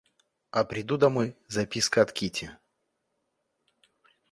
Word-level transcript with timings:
А 0.49 0.63
приду 0.63 0.97
домой, 0.97 1.35
записка 1.47 2.01
от 2.01 2.11
Кити. 2.11 2.49